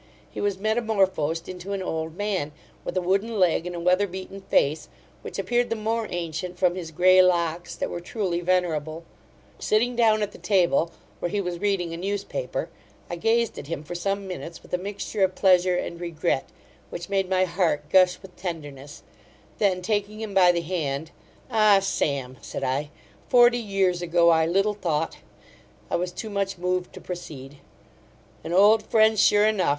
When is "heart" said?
17.45-17.87